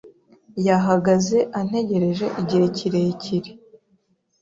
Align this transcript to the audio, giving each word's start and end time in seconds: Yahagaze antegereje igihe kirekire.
Yahagaze 0.67 1.37
antegereje 1.59 2.25
igihe 2.41 2.65
kirekire. 2.77 3.51